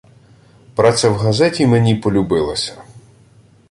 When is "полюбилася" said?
1.95-2.83